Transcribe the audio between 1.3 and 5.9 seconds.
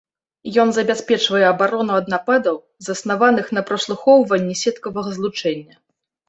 абарону ад нападаў, заснаваных на праслухоўванні сеткавага злучэння.